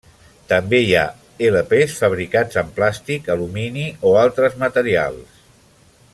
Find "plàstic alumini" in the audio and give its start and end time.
2.79-3.87